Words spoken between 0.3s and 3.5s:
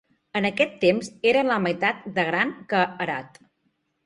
En aquest temps era la meitat de gran que Herat.